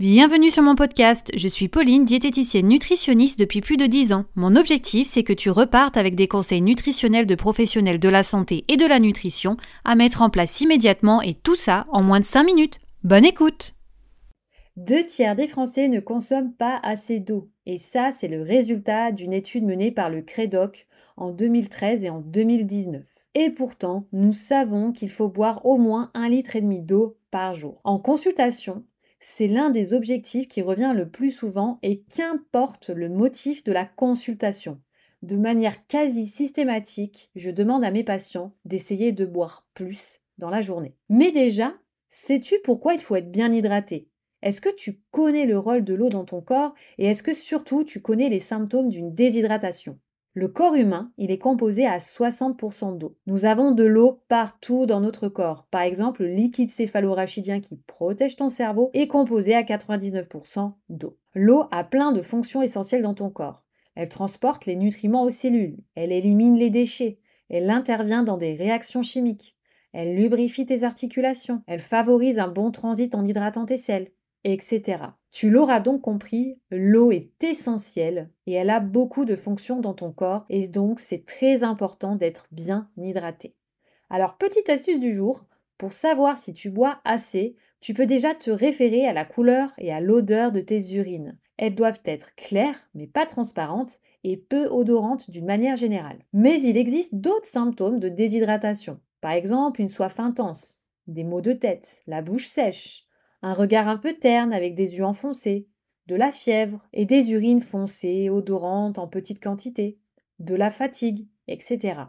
[0.00, 4.24] Bienvenue sur mon podcast, je suis Pauline, diététicienne nutritionniste depuis plus de 10 ans.
[4.34, 8.64] Mon objectif, c'est que tu repartes avec des conseils nutritionnels de professionnels de la santé
[8.68, 12.24] et de la nutrition à mettre en place immédiatement et tout ça en moins de
[12.24, 12.78] 5 minutes.
[13.04, 13.74] Bonne écoute
[14.78, 17.50] Deux tiers des Français ne consomment pas assez d'eau.
[17.66, 20.86] Et ça, c'est le résultat d'une étude menée par le CREDOC
[21.18, 23.02] en 2013 et en 2019.
[23.34, 27.52] Et pourtant, nous savons qu'il faut boire au moins un litre et demi d'eau par
[27.52, 27.82] jour.
[27.84, 28.82] En consultation,
[29.20, 33.84] c'est l'un des objectifs qui revient le plus souvent et qu'importe le motif de la
[33.84, 34.80] consultation.
[35.22, 40.62] De manière quasi systématique, je demande à mes patients d'essayer de boire plus dans la
[40.62, 40.96] journée.
[41.10, 41.74] Mais déjà,
[42.08, 44.08] sais-tu pourquoi il faut être bien hydraté?
[44.42, 47.84] Est-ce que tu connais le rôle de l'eau dans ton corps et est-ce que surtout
[47.84, 49.98] tu connais les symptômes d'une déshydratation?
[50.32, 53.16] Le corps humain, il est composé à 60% d'eau.
[53.26, 55.66] Nous avons de l'eau partout dans notre corps.
[55.72, 61.18] Par exemple, le liquide céphalorachidien qui protège ton cerveau est composé à 99% d'eau.
[61.34, 63.64] L'eau a plein de fonctions essentielles dans ton corps.
[63.96, 69.02] Elle transporte les nutriments aux cellules, elle élimine les déchets, elle intervient dans des réactions
[69.02, 69.56] chimiques,
[69.92, 74.12] elle lubrifie tes articulations, elle favorise un bon transit en hydratant tes selles,
[74.44, 75.14] etc.
[75.30, 80.12] Tu l'auras donc compris, l'eau est essentielle et elle a beaucoup de fonctions dans ton
[80.12, 83.54] corps et donc c'est très important d'être bien hydraté.
[84.08, 85.44] Alors petite astuce du jour,
[85.78, 89.92] pour savoir si tu bois assez, tu peux déjà te référer à la couleur et
[89.92, 91.38] à l'odeur de tes urines.
[91.56, 96.18] Elles doivent être claires mais pas transparentes et peu odorantes d'une manière générale.
[96.32, 98.98] Mais il existe d'autres symptômes de déshydratation.
[99.20, 103.06] Par exemple, une soif intense, des maux de tête, la bouche sèche,
[103.42, 105.68] un regard un peu terne avec des yeux enfoncés,
[106.06, 109.98] de la fièvre et des urines foncées, odorantes en petite quantité,
[110.38, 112.02] de la fatigue, etc.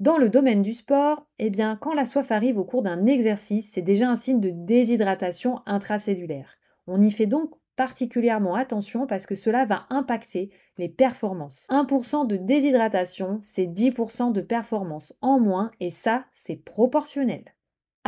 [0.00, 3.70] Dans le domaine du sport, eh bien, quand la soif arrive au cours d'un exercice,
[3.72, 6.58] c'est déjà un signe de déshydratation intracellulaire.
[6.86, 11.66] On y fait donc particulièrement attention parce que cela va impacter les performances.
[11.70, 17.44] 1% de déshydratation, c'est 10% de performance en moins et ça, c'est proportionnel.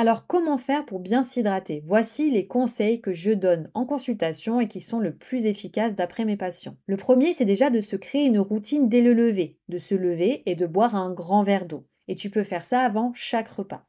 [0.01, 1.83] Alors comment faire pour bien s'hydrater?
[1.85, 6.25] Voici les conseils que je donne en consultation et qui sont le plus efficaces d'après
[6.25, 6.77] mes patients.
[6.87, 10.45] Le premier, c'est déjà de se créer une routine dès le lever, de se lever
[10.47, 11.85] et de boire un grand verre d'eau.
[12.07, 13.89] Et tu peux faire ça avant chaque repas.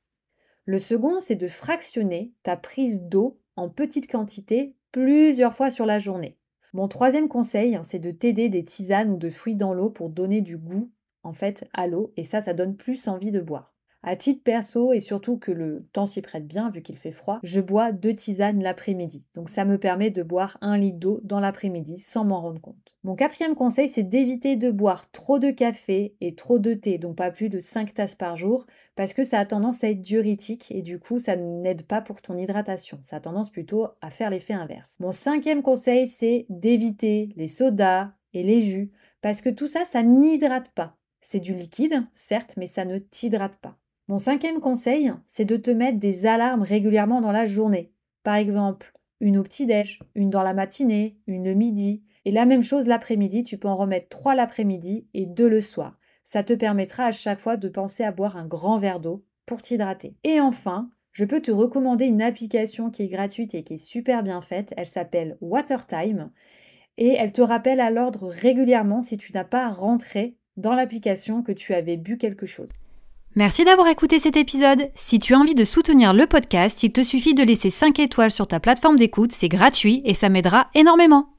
[0.65, 5.99] Le second, c'est de fractionner ta prise d'eau en petite quantité plusieurs fois sur la
[5.99, 6.39] journée.
[6.73, 10.41] Mon troisième conseil, c'est de t'aider des tisanes ou de fruits dans l'eau pour donner
[10.41, 10.89] du goût
[11.21, 13.75] en fait à l'eau et ça ça donne plus envie de boire.
[14.01, 17.39] À titre perso, et surtout que le temps s'y prête bien vu qu'il fait froid,
[17.43, 19.25] je bois deux tisanes l'après-midi.
[19.35, 22.95] Donc ça me permet de boire un litre d'eau dans l'après-midi sans m'en rendre compte.
[23.03, 27.17] Mon quatrième conseil, c'est d'éviter de boire trop de café et trop de thé, donc
[27.17, 28.65] pas plus de 5 tasses par jour,
[28.95, 32.21] parce que ça a tendance à être diurétique et du coup ça n'aide pas pour
[32.21, 32.99] ton hydratation.
[33.01, 34.95] Ça a tendance plutôt à faire l'effet inverse.
[35.01, 40.03] Mon cinquième conseil, c'est d'éviter les sodas et les jus, parce que tout ça, ça
[40.03, 40.95] n'hydrate pas.
[41.19, 43.77] C'est du liquide, certes, mais ça ne t'hydrate pas.
[44.09, 47.91] Mon cinquième conseil, c'est de te mettre des alarmes régulièrement dans la journée.
[48.23, 52.01] Par exemple, une au petit-déj, une dans la matinée, une le midi.
[52.25, 55.99] Et la même chose l'après-midi, tu peux en remettre trois l'après-midi et deux le soir.
[56.25, 59.61] Ça te permettra à chaque fois de penser à boire un grand verre d'eau pour
[59.61, 60.15] t'hydrater.
[60.23, 64.23] Et enfin, je peux te recommander une application qui est gratuite et qui est super
[64.23, 64.73] bien faite.
[64.75, 66.31] Elle s'appelle Watertime
[66.97, 71.51] et elle te rappelle à l'ordre régulièrement si tu n'as pas rentré dans l'application que
[71.51, 72.69] tu avais bu quelque chose.
[73.39, 74.89] Merci d'avoir écouté cet épisode.
[74.95, 78.31] Si tu as envie de soutenir le podcast, il te suffit de laisser 5 étoiles
[78.31, 81.29] sur ta plateforme d'écoute, c'est gratuit et ça m'aidera énormément.